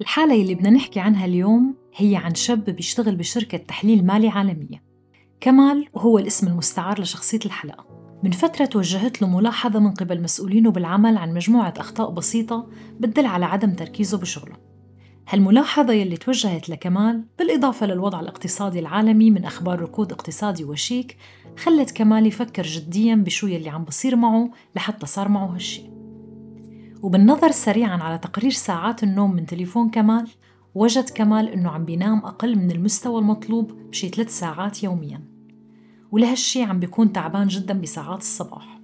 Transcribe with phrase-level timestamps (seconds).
[0.00, 4.82] الحالة اللي بدنا نحكي عنها اليوم هي عن شاب بيشتغل بشركة تحليل مالي عالمية.
[5.40, 7.86] كمال وهو الاسم المستعار لشخصية الحلقة.
[8.22, 12.68] من فترة توجهت له ملاحظة من قبل مسؤولينه بالعمل عن مجموعة أخطاء بسيطة
[13.00, 14.56] بتدل على عدم تركيزه بشغله.
[15.28, 21.16] هالملاحظة يلي توجهت لكمال بالإضافة للوضع الاقتصادي العالمي من أخبار ركود اقتصادي وشيك
[21.58, 25.99] خلت كمال يفكر جديا بشو يلي عم بصير معه لحتى صار معه هالشي.
[27.02, 30.28] وبالنظر سريعا على تقرير ساعات النوم من تليفون كمال
[30.74, 35.20] وجد كمال إنه عم بينام أقل من المستوى المطلوب بشي ثلاث ساعات يوميا.
[36.12, 38.80] ولهالشي عم بيكون تعبان جدا بساعات الصباح.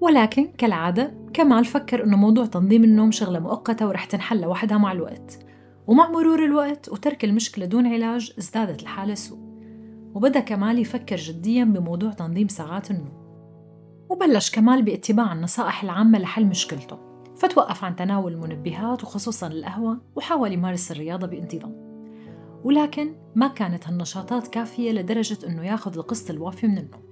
[0.00, 5.38] ولكن كالعادة كمال فكر إنه موضوع تنظيم النوم شغلة مؤقتة ورح تنحل لوحدها مع الوقت.
[5.86, 9.38] ومع مرور الوقت وترك المشكلة دون علاج ازدادت الحالة سوء.
[10.14, 13.25] وبدأ كمال يفكر جديا بموضوع تنظيم ساعات النوم.
[14.08, 16.98] وبلش كمال باتباع النصائح العامة لحل مشكلته
[17.36, 21.86] فتوقف عن تناول المنبهات وخصوصا القهوة وحاول يمارس الرياضة بانتظام.
[22.64, 27.02] ولكن ما كانت هالنشاطات كافية لدرجة أنه ياخذ القسط الوافي من النوم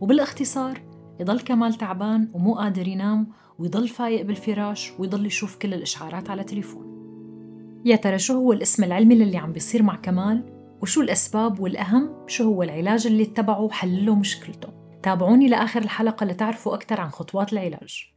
[0.00, 0.82] وبالاختصار
[1.20, 6.98] يضل كمال تعبان ومو قادر ينام ويضل فايق بالفراش ويضل يشوف كل الإشعارات على تليفونه
[7.84, 10.44] يا ترى شو هو الاسم العلمي للي عم بيصير مع كمال؟
[10.82, 17.00] وشو الأسباب والأهم؟ شو هو العلاج اللي اتبعه وحلله مشكلته؟ تابعوني لآخر الحلقة لتعرفوا أكثر
[17.00, 18.12] عن خطوات العلاج.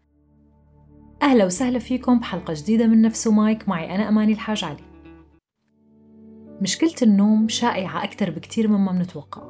[1.22, 4.84] أهلا وسهلا فيكم بحلقة جديدة من نفس مايك معي أنا أماني الحاج علي.
[6.62, 9.42] مشكلة النوم شائعة أكثر بكتير مما منتوقع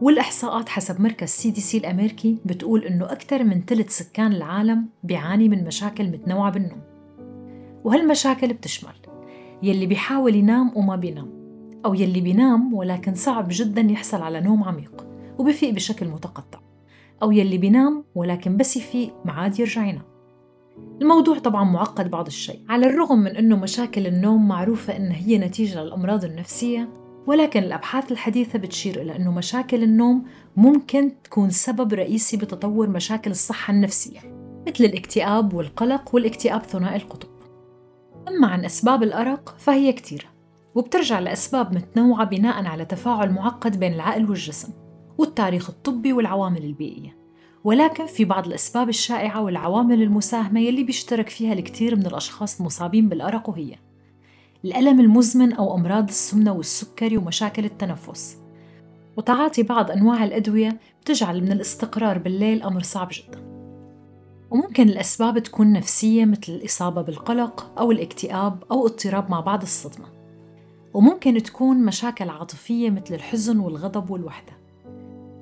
[0.00, 6.04] والإحصاءات حسب مركز CDC الأمريكي بتقول إنه أكثر من ثلث سكان العالم بيعاني من مشاكل
[6.08, 6.80] متنوعة بالنوم
[7.84, 8.94] وهالمشاكل بتشمل
[9.62, 11.30] يلي بيحاول ينام وما بينام
[11.84, 15.06] أو يلي بينام ولكن صعب جدا يحصل على نوم عميق
[15.38, 16.55] وبفيق بشكل متقطع.
[17.22, 20.16] أو يلي بينام ولكن بس يفيق معاد يرجع ينام
[21.02, 25.82] الموضوع طبعا معقد بعض الشيء على الرغم من أنه مشاكل النوم معروفة أنها هي نتيجة
[25.82, 26.88] للأمراض النفسية
[27.26, 30.24] ولكن الأبحاث الحديثة بتشير إلى أنه مشاكل النوم
[30.56, 34.20] ممكن تكون سبب رئيسي بتطور مشاكل الصحة النفسية
[34.68, 37.28] مثل الاكتئاب والقلق والاكتئاب ثنائي القطب.
[38.28, 40.26] أما عن أسباب الأرق فهي كثيرة
[40.74, 44.72] وبترجع لأسباب متنوعة بناء على تفاعل معقد بين العقل والجسم.
[45.18, 47.16] والتاريخ الطبي والعوامل البيئية.
[47.64, 53.48] ولكن في بعض الأسباب الشائعة والعوامل المساهمة يلي بيشترك فيها الكثير من الأشخاص المصابين بالأرق
[53.48, 53.74] وهي
[54.64, 58.36] الألم المزمن أو أمراض السمنة والسكري ومشاكل التنفس.
[59.16, 63.46] وتعاطي بعض أنواع الأدوية بتجعل من الاستقرار بالليل أمر صعب جدا.
[64.50, 70.06] وممكن الأسباب تكون نفسية مثل الإصابة بالقلق أو الاكتئاب أو اضطراب مع بعض الصدمة.
[70.94, 74.52] وممكن تكون مشاكل عاطفية مثل الحزن والغضب والوحدة.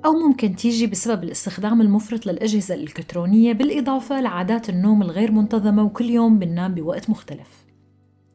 [0.04, 6.38] أو ممكن تيجي بسبب الاستخدام المفرط للأجهزة الإلكترونية بالإضافة لعادات النوم الغير منتظمة وكل يوم
[6.38, 7.64] بننام بوقت مختلف.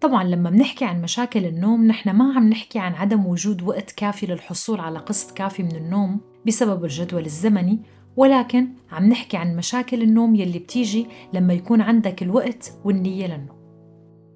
[0.02, 4.26] طبعا لما بنحكي عن مشاكل النوم نحن ما عم نحكي عن عدم وجود وقت كافي
[4.26, 7.80] للحصول على قسط كافي من النوم بسبب الجدول الزمني
[8.18, 13.60] ولكن عم نحكي عن مشاكل النوم يلي بتيجي لما يكون عندك الوقت والنية للنوم.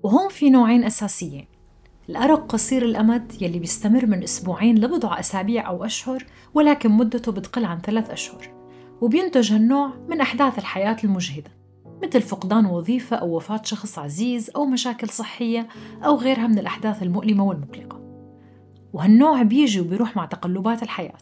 [0.03, 1.52] وهون في نوعين أساسيين.
[2.09, 7.81] الأرق قصير الأمد يلي بيستمر من أسبوعين لبضع أسابيع أو أشهر ولكن مدته بتقل عن
[7.81, 8.53] ثلاث أشهر.
[9.01, 11.51] وبينتج هالنوع من أحداث الحياة المجهدة
[12.03, 15.67] مثل فقدان وظيفة أو وفاة شخص عزيز أو مشاكل صحية
[16.05, 17.99] أو غيرها من الأحداث المؤلمة والمقلقة.
[18.93, 21.13] وهالنوع بيجي وبيروح مع تقلبات الحياة.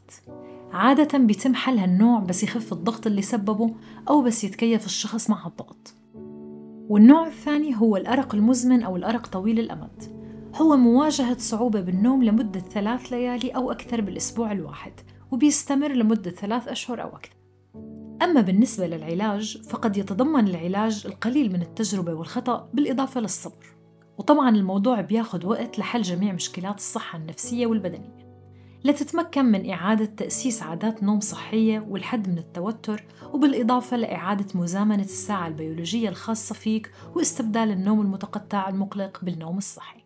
[0.72, 3.76] عادة بيتم حل هالنوع بس يخف الضغط اللي سببه
[4.10, 5.94] أو بس يتكيف الشخص مع الضغط.
[6.90, 10.21] والنوع الثاني هو الأرق المزمن أو الأرق طويل الأمد.
[10.56, 14.94] هو مواجهة صعوبة بالنوم لمدة ثلاث ليالي أو أكثر بالأسبوع الواحد
[15.32, 17.36] وبيستمر لمدة ثلاث أشهر أو أكثر.
[18.22, 23.76] أما بالنسبة للعلاج فقد يتضمن العلاج القليل من التجربة والخطأ بالإضافة للصبر.
[24.18, 28.32] وطبعا الموضوع بياخد وقت لحل جميع مشكلات الصحة النفسية والبدنية.
[28.84, 33.04] لتتمكن من إعادة تأسيس عادات نوم صحية والحد من التوتر
[33.34, 40.01] وبالإضافة لإعادة مزامنة الساعة البيولوجية الخاصة فيك واستبدال النوم المتقطع المقلق بالنوم الصحي.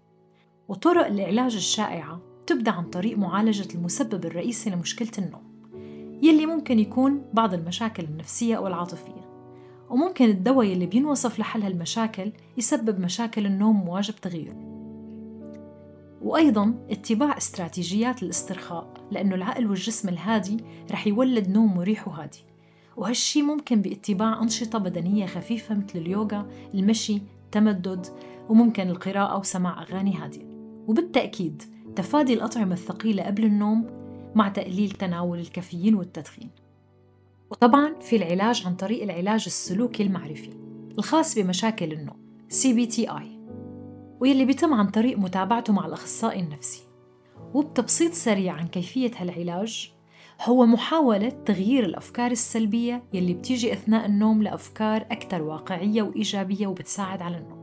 [0.67, 5.43] وطرق العلاج الشائعة تبدأ عن طريق معالجة المسبب الرئيسي لمشكلة النوم
[6.23, 9.25] يلي ممكن يكون بعض المشاكل النفسية أو العاطفية
[9.89, 14.75] وممكن الدواء يلي بينوصف لحل هالمشاكل يسبب مشاكل النوم واجب تغييره
[16.21, 20.57] وأيضا اتباع استراتيجيات الاسترخاء لأنه العقل والجسم الهادي
[20.91, 22.43] رح يولد نوم مريح وهادي.
[22.97, 28.07] وهالشي ممكن باتباع أنشطة بدنية خفيفة مثل اليوغا، المشي، التمدد
[28.49, 30.54] وممكن القراءة وسماع أغاني هادية.
[30.87, 31.63] وبالتأكيد
[31.95, 33.87] تفادي الأطعمة الثقيلة قبل النوم
[34.35, 36.49] مع تقليل تناول الكافيين والتدخين.
[37.51, 40.49] وطبعا في العلاج عن طريق العلاج السلوكي المعرفي
[40.97, 42.17] الخاص بمشاكل النوم
[42.51, 43.23] CBTI
[44.19, 46.83] ويلي بيتم عن طريق متابعته مع الأخصائي النفسي.
[47.53, 49.91] وبتبسيط سريع عن كيفية هالعلاج
[50.41, 57.37] هو محاولة تغيير الأفكار السلبية يلي بتيجي أثناء النوم لأفكار أكثر واقعية وإيجابية وبتساعد على
[57.37, 57.54] النوم.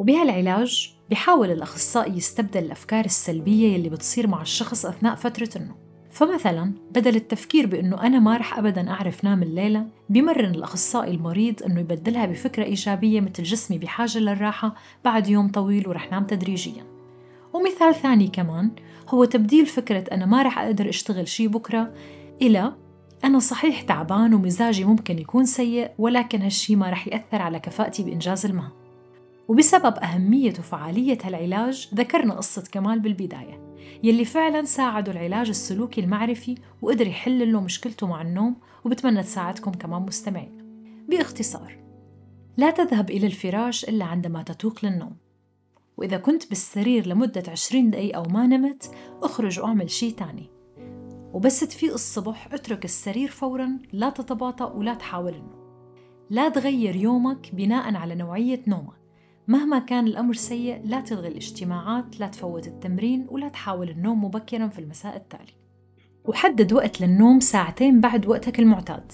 [0.00, 5.76] وبهالعلاج بيحاول الأخصائي يستبدل الأفكار السلبية يلي بتصير مع الشخص أثناء فترة النوم.
[6.10, 11.80] فمثلا بدل التفكير بأنه أنا ما رح أبدا أعرف نام الليلة بمرن الأخصائي المريض أنه
[11.80, 14.74] يبدلها بفكرة إيجابية مثل جسمي بحاجة للراحة
[15.04, 16.84] بعد يوم طويل ورح نام تدريجيا.
[17.52, 18.70] ومثال ثاني كمان
[19.08, 21.92] هو تبديل فكرة أنا ما رح أقدر أشتغل شي بكرة
[22.42, 22.72] إلى
[23.24, 28.46] أنا صحيح تعبان ومزاجي ممكن يكون سيء ولكن هالشي ما رح يأثر على كفاءتي بإنجاز
[28.46, 28.79] المهام.
[29.50, 37.06] وبسبب أهمية وفعالية هالعلاج ذكرنا قصة كمال بالبداية يلي فعلا ساعدوا العلاج السلوكي المعرفي وقدر
[37.06, 40.62] يحل له مشكلته مع النوم وبتمنى تساعدكم كمان مستمعين.
[41.08, 41.78] باختصار
[42.56, 45.16] لا تذهب إلى الفراش إلا عندما تتوق للنوم.
[45.96, 48.90] وإذا كنت بالسرير لمدة عشرين دقيقة وما نمت
[49.22, 50.50] أخرج واعمل شي تاني.
[51.32, 55.60] وبس تفيق الصبح اترك السرير فورا لا تتباطأ ولا تحاول النوم.
[56.30, 58.99] لا تغير يومك بناء على نوعية نومك.
[59.50, 64.78] مهما كان الأمر سيء لا تلغي الاجتماعات لا تفوت التمرين ولا تحاول النوم مبكرا في
[64.78, 65.52] المساء التالي.
[66.24, 69.12] وحدد وقت للنوم ساعتين بعد وقتك المعتاد.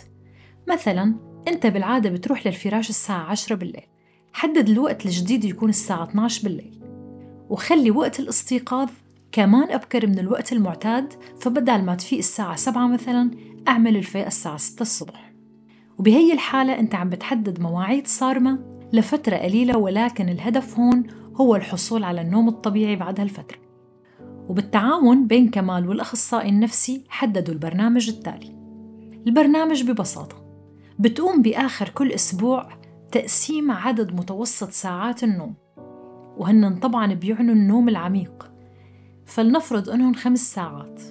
[0.68, 1.14] مثلا
[1.48, 3.86] أنت بالعادة بتروح للفراش الساعة 10 بالليل.
[4.32, 6.80] حدد الوقت الجديد يكون الساعة 12 بالليل.
[7.48, 8.90] وخلي وقت الاستيقاظ
[9.32, 13.30] كمان أبكر من الوقت المعتاد فبدل ما تفيق الساعة 7 مثلا
[13.68, 15.32] أعمل الفيق الساعة 6 الصبح.
[15.98, 21.06] وبهي الحالة أنت عم بتحدد مواعيد صارمة لفترة قليلة ولكن الهدف هون
[21.36, 23.66] هو الحصول على النوم الطبيعي بعد هالفترة
[24.48, 28.56] وبالتعاون بين كمال والأخصائي النفسي حددوا البرنامج التالي.
[29.26, 30.36] البرنامج ببساطة
[30.98, 32.68] بتقوم بآخر كل أسبوع
[33.12, 35.54] تقسيم عدد متوسط ساعات النوم.
[36.36, 38.50] وهن طبعا بيعنوا النوم العميق.
[39.24, 41.02] فلنفرض إنهم خمس ساعات.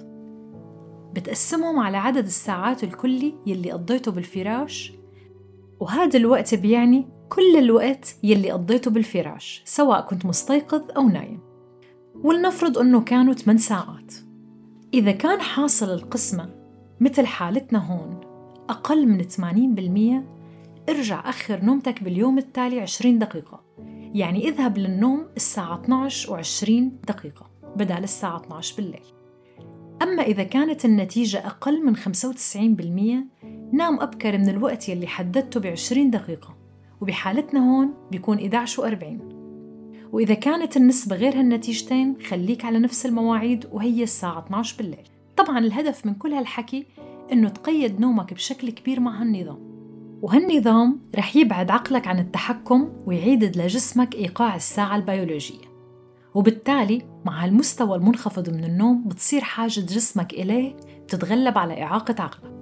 [1.14, 4.92] بتقسمهم على عدد الساعات الكلي يلي قضيته بالفراش.
[5.80, 11.40] وهذا الوقت بيعني كل الوقت يلي قضيته بالفراش سواء كنت مستيقظ أو نايم.
[12.14, 14.14] ولنفرض أنه كانوا 8 ساعات.
[14.94, 16.50] إذا كان حاصل القسمة
[17.00, 18.20] مثل حالتنا هون
[18.68, 19.22] أقل من
[20.88, 23.60] 80% ارجع أخر نومتك باليوم التالي 20 دقيقة.
[24.14, 29.06] يعني اذهب للنوم الساعة 12 و20 دقيقة بدل الساعة 12 بالليل.
[30.02, 32.00] أما إذا كانت النتيجة أقل من 95%
[33.72, 36.65] نام أبكر من الوقت يلي حددته ب 20 دقيقة.
[37.00, 39.36] وبحالتنا هون بيكون 11 و40
[40.12, 45.08] وإذا كانت النسبة غير هالنتيجتين خليك على نفس المواعيد وهي الساعة 12 بالليل.
[45.36, 46.86] طبعا الهدف من كل هالحكي
[47.32, 49.58] إنه تقيد نومك بشكل كبير مع هالنظام.
[50.22, 55.64] وهالنظام رح يبعد عقلك عن التحكم ويعيد لجسمك إيقاع الساعة البيولوجية.
[56.34, 62.55] وبالتالي مع هالمستوى المنخفض من النوم بتصير حاجة جسمك إليه بتتغلب على إعاقة عقلك.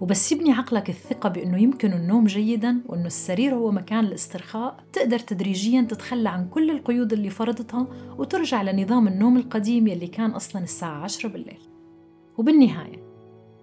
[0.00, 4.84] وبس يبني عقلك الثقة بأنه يمكن النوم جيدا وأنه السرير هو مكان الاسترخاء.
[4.92, 7.86] تقدر تدريجيا تتخلى عن كل القيود اللي فرضتها
[8.18, 11.60] وترجع لنظام النوم القديم يلي كان أصلا الساعة 10 بالليل.
[12.38, 13.02] وبالنهاية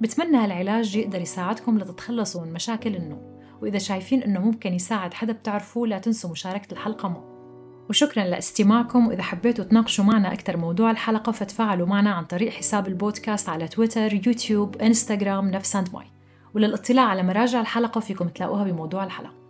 [0.01, 3.39] بتمنى هالعلاج يقدر يساعدكم لتتخلصوا من مشاكل النوم.
[3.61, 7.35] وإذا شايفين إنه ممكن يساعد حدا بتعرفوه لا تنسوا مشاركة الحلقة معه.
[7.89, 9.07] وشكرا لاستماعكم.
[9.07, 14.13] وإذا حبيتوا تناقشوا معنا أكثر موضوع الحلقة فتفاعلوا معنا عن طريق حساب البودكاست على تويتر
[14.13, 16.14] يوتيوب إنستغرام نفس ماي.
[16.55, 19.44] وللاطلاع على مراجع الحلقة فيكم تلاقوها بموضوع الحلقة.